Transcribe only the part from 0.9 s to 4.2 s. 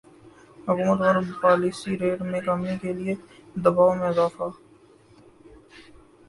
پر policy rate میں کمی کے لیے دبائو میں